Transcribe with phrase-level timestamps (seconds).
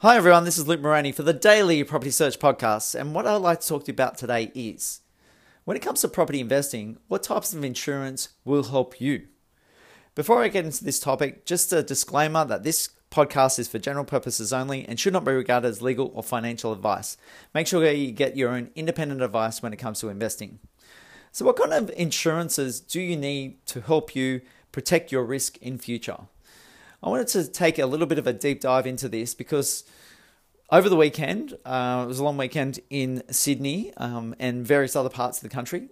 [0.00, 2.94] Hi everyone, this is Luke Moroney for the Daily Property Search Podcast.
[2.94, 5.00] And what I'd like to talk to you about today is
[5.64, 9.28] when it comes to property investing, what types of insurance will help you?
[10.14, 14.04] Before I get into this topic, just a disclaimer that this podcast is for general
[14.04, 17.16] purposes only and should not be regarded as legal or financial advice.
[17.54, 20.58] Make sure that you get your own independent advice when it comes to investing.
[21.32, 24.42] So, what kind of insurances do you need to help you
[24.72, 26.18] protect your risk in future?
[27.02, 29.84] I wanted to take a little bit of a deep dive into this because
[30.70, 35.08] over the weekend, uh, it was a long weekend in Sydney um, and various other
[35.08, 35.88] parts of the country.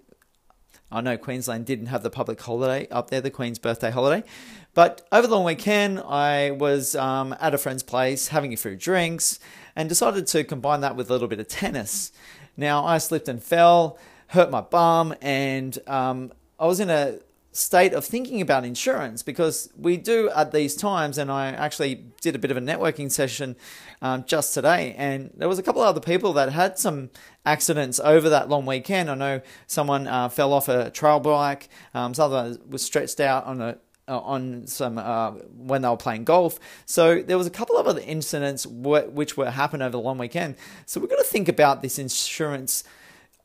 [0.90, 4.26] I know Queensland didn't have the public holiday up there, the Queen's birthday holiday.
[4.74, 8.76] But over the long weekend, I was um, at a friend's place having a few
[8.76, 9.40] drinks
[9.74, 12.12] and decided to combine that with a little bit of tennis.
[12.56, 17.18] Now, I slipped and fell, hurt my bum, and um, I was in a
[17.54, 22.34] state of thinking about insurance because we do at these times, and I actually did
[22.34, 23.54] a bit of a networking session
[24.02, 27.10] um, just today, and there was a couple of other people that had some
[27.46, 29.08] accidents over that long weekend.
[29.08, 33.62] I know someone uh, fell off a trail bike, um, someone was stretched out on
[33.62, 36.58] a uh, on some uh, when they were playing golf.
[36.84, 40.56] So there was a couple of other incidents which were happened over the long weekend.
[40.84, 42.84] So we've got to think about this insurance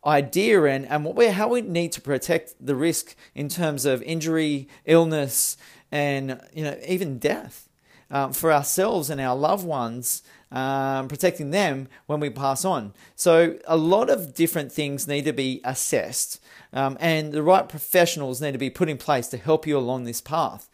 [0.06, 4.02] idea and, and what we how we need to protect the risk in terms of
[4.04, 5.58] injury, illness,
[5.92, 7.70] and you know even death
[8.12, 10.24] um, for ourselves and our loved ones.
[10.52, 12.96] Um, protecting them when we pass on.
[13.16, 16.42] So, a lot of different things need to be assessed,
[16.74, 20.06] um, and the right professionals need to be put in place to help you along
[20.06, 20.68] this path.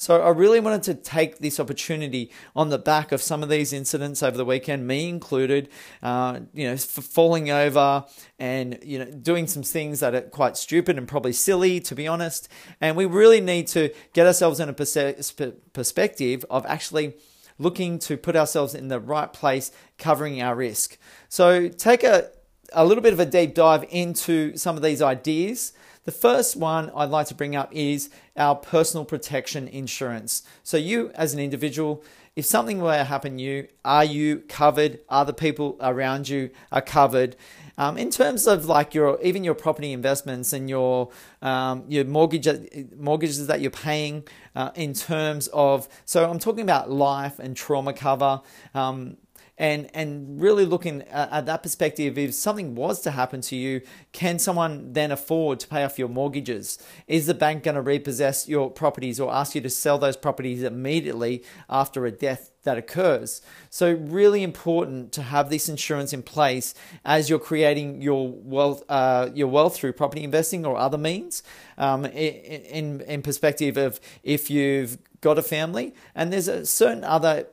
[0.00, 3.70] So I really wanted to take this opportunity on the back of some of these
[3.70, 5.68] incidents over the weekend, me included,
[6.02, 8.06] uh, you know, falling over
[8.38, 12.08] and, you know, doing some things that are quite stupid and probably silly, to be
[12.08, 12.48] honest.
[12.80, 17.16] And we really need to get ourselves in a perspective of actually
[17.58, 20.96] looking to put ourselves in the right place, covering our risk.
[21.28, 22.30] So take a,
[22.72, 25.74] a little bit of a deep dive into some of these ideas
[26.10, 30.42] the first one I'd like to bring up is our personal protection insurance.
[30.64, 32.02] So, you as an individual,
[32.34, 34.98] if something were to happen to you, are you covered?
[35.08, 37.36] Are the people around you are covered?
[37.78, 41.10] Um, in terms of like your even your property investments and your
[41.42, 42.48] um, your mortgage
[42.96, 44.24] mortgages that you're paying
[44.56, 48.42] uh, in terms of so I'm talking about life and trauma cover.
[48.74, 49.16] Um,
[49.60, 53.82] and and really looking at that perspective if something was to happen to you
[54.12, 56.78] can someone then afford to pay off your mortgages?
[57.06, 60.62] Is the bank going to repossess your properties or ask you to sell those properties
[60.62, 63.42] immediately after a death that occurs?
[63.68, 69.28] So really important to have this insurance in place as you're creating your wealth uh,
[69.34, 71.42] your wealth through property investing or other means
[71.76, 77.46] um, in in perspective of if you've got a family and there's a certain other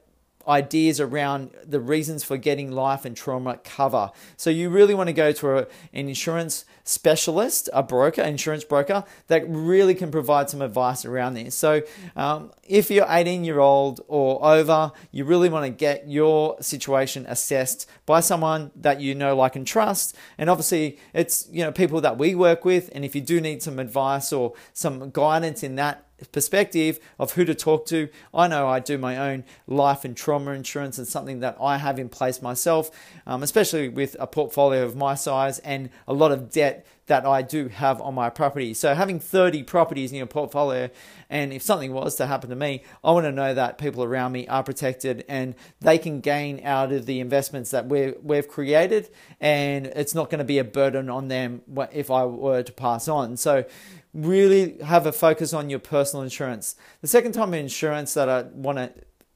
[0.47, 4.11] ideas around the reasons for getting life and trauma cover.
[4.35, 5.61] So you really want to go to a,
[5.93, 11.55] an insurance specialist, a broker, insurance broker that really can provide some advice around this.
[11.55, 11.81] So
[12.15, 17.25] um, if you're 18 year old or over, you really want to get your situation
[17.27, 20.15] assessed by someone that you know, like, and trust.
[20.37, 22.89] And obviously, it's you know people that we work with.
[22.93, 27.45] And if you do need some advice or some guidance in that perspective of who
[27.45, 28.09] to talk to.
[28.33, 30.97] I know I do my own life and trauma insurance.
[30.97, 32.89] and something that I have in place myself,
[33.25, 37.41] um, especially with a portfolio of my size and a lot of debt that I
[37.41, 38.73] do have on my property.
[38.73, 40.89] So having 30 properties in your portfolio,
[41.29, 44.33] and if something was to happen to me, I want to know that people around
[44.33, 49.09] me are protected and they can gain out of the investments that we we've created,
[49.39, 53.07] and it's not going to be a burden on them if I were to pass
[53.07, 53.37] on.
[53.37, 53.65] So
[54.13, 56.75] really have a focus on your personal insurance.
[57.01, 58.91] The second type of insurance that I want to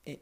[0.08, 0.16] eh,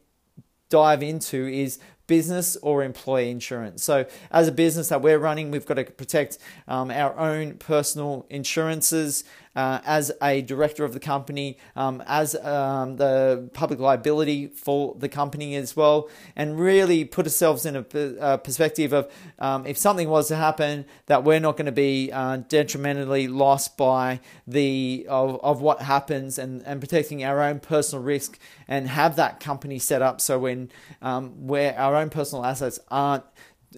[0.69, 3.83] dive into is business or employee insurance.
[3.83, 8.25] So, as a business that we're running, we've got to protect um, our own personal
[8.29, 9.23] insurances
[9.55, 15.09] uh, as a director of the company, um, as um, the public liability for the
[15.09, 17.85] company as well, and really put ourselves in a,
[18.19, 22.11] a perspective of um, if something was to happen, that we're not going to be
[22.11, 28.03] uh, detrimentally lost by the of, of what happens, and, and protecting our own personal
[28.03, 32.79] risk, and have that company set up so when um, where our own personal assets
[32.89, 33.23] aren't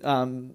[0.04, 0.54] um,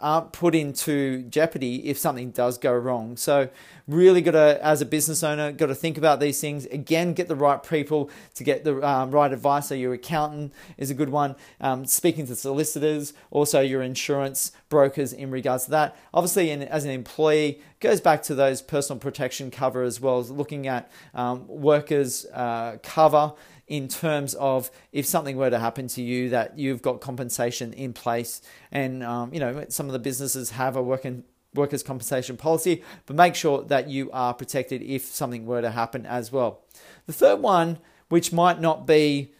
[0.00, 3.16] aren't put into jeopardy if something does go wrong.
[3.16, 3.48] So,
[3.88, 6.66] really got to, as a business owner, got to think about these things.
[6.66, 9.68] Again, get the right people to get the um, right advice.
[9.68, 11.34] So, your accountant is a good one.
[11.60, 15.96] Um, speaking to solicitors, also your insurance brokers in regards to that.
[16.14, 20.30] Obviously, in, as an employee, goes back to those personal protection cover as well as
[20.30, 23.32] looking at um, workers' uh, cover
[23.68, 27.92] in terms of if something were to happen to you, that you've got compensation in
[27.92, 28.40] place.
[28.72, 31.24] And, um, you know, some of the businesses have a working
[31.54, 36.06] workers' compensation policy, but make sure that you are protected if something were to happen
[36.06, 36.62] as well.
[37.06, 37.78] The third one,
[38.08, 39.32] which might not be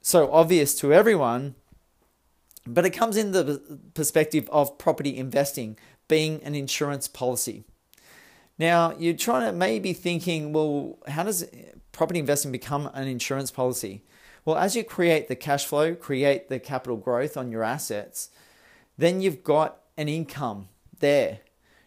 [0.00, 1.54] so obvious to everyone,
[2.66, 5.78] but it comes in the perspective of property investing
[6.08, 7.64] being an insurance policy.
[8.58, 11.46] Now, you're trying to maybe thinking, well, how does
[11.96, 14.02] property investing become an insurance policy?
[14.44, 18.30] Well, as you create the cash flow, create the capital growth on your assets,
[18.96, 20.68] then you've got an income
[21.00, 21.40] there,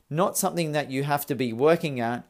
[0.09, 2.27] not something that you have to be working at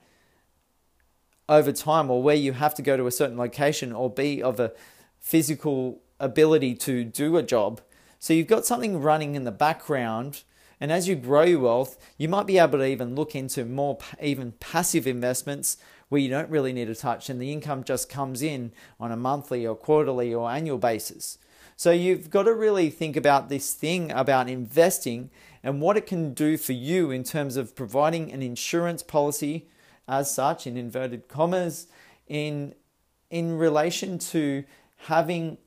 [1.48, 4.60] over time or where you have to go to a certain location or be of
[4.60, 4.74] a
[5.20, 7.82] physical ability to do a job.
[8.20, 10.44] So you've got something running in the background
[10.80, 13.98] and as you grow your wealth, you might be able to even look into more
[14.22, 15.78] even passive investments
[16.10, 19.18] where you don't really need to touch and the income just comes in on a
[19.18, 21.38] monthly or quarterly or annual basis.
[21.76, 25.30] So you've got to really think about this thing about investing
[25.64, 29.68] and what it can do for you in terms of providing an insurance policy
[30.08, 31.88] as such in inverted commas
[32.28, 32.74] in
[33.30, 34.64] in relation to
[35.06, 35.58] having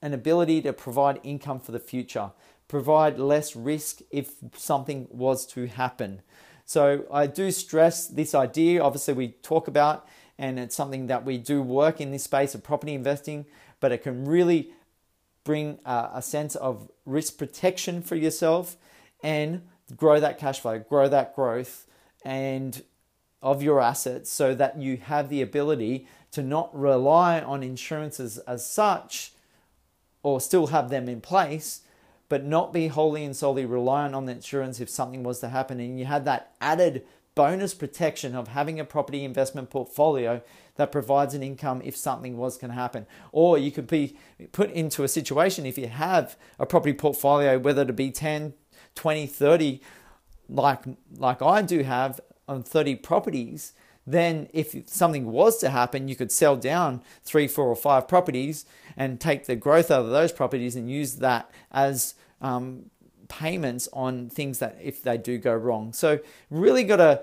[0.00, 2.30] an ability to provide income for the future
[2.68, 6.22] provide less risk if something was to happen.
[6.66, 8.82] So I do stress this idea.
[8.82, 12.62] Obviously, we talk about, and it's something that we do work in this space of
[12.62, 13.46] property investing,
[13.80, 14.72] but it can really
[15.44, 18.76] bring a, a sense of risk protection for yourself
[19.22, 19.62] and
[19.96, 21.86] grow that cash flow, grow that growth,
[22.24, 22.82] and
[23.40, 28.66] of your assets so that you have the ability to not rely on insurances as
[28.68, 29.32] such
[30.24, 31.82] or still have them in place
[32.28, 35.80] but not be wholly and solely reliant on the insurance if something was to happen.
[35.80, 40.42] And you had that added bonus protection of having a property investment portfolio
[40.76, 43.06] that provides an income if something was going to happen.
[43.30, 44.16] Or you could be
[44.52, 48.54] put into a situation if you have a property portfolio, whether to be 10,
[48.94, 49.80] 20, 30,
[50.48, 50.82] like,
[51.16, 53.72] like I do have on 30 properties,
[54.06, 58.64] then if something was to happen, you could sell down three, four, or five properties
[58.96, 62.90] and take the growth out of those properties and use that as um,
[63.28, 65.92] payments on things that if they do go wrong.
[65.92, 66.20] So,
[66.50, 67.22] really got to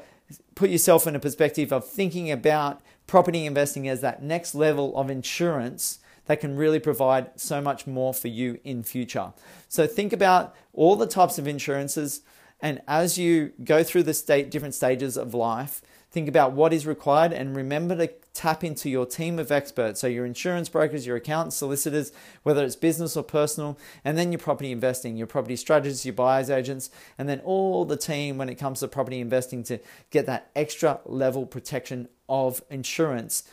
[0.56, 5.10] put yourself in a perspective of thinking about property investing as that next level of
[5.10, 9.34] insurance that can really provide so much more for you in future.
[9.68, 12.22] So think about all the types of insurances
[12.62, 15.82] and as you go through the state different stages of life,
[16.14, 20.00] think about what is required and remember to tap into your team of experts.
[20.00, 22.12] So, your insurance brokers, your accountants, solicitors,
[22.44, 26.52] whether it's business or personal, and then your property investing, your property strategists, your buyer's
[26.52, 29.80] agents, and then all the team when it comes to property investing to
[30.12, 33.44] get that extra level protection of insurance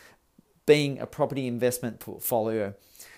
[0.67, 2.75] being a property investment portfolio.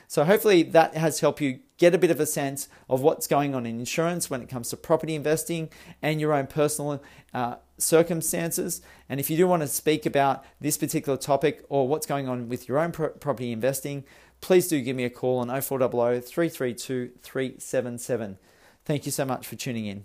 [0.06, 3.56] So, hopefully, that has helped you get a bit of a sense of what's going
[3.56, 5.69] on in insurance when it comes to property investing
[6.00, 7.02] and your own personal
[7.34, 8.82] uh, circumstances.
[9.08, 12.49] And if you do want to speak about this particular topic or what's going on
[12.49, 14.05] with your own pro- property investing,
[14.40, 18.38] please do give me a call on 0400 332 377.
[18.85, 20.05] Thank you so much for tuning in.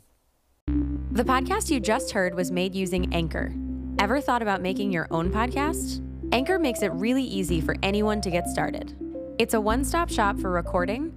[1.11, 3.53] The podcast you just heard was made using Anchor.
[3.99, 6.03] Ever thought about making your own podcast?
[6.31, 8.95] Anchor makes it really easy for anyone to get started.
[9.37, 11.16] It's a one stop shop for recording,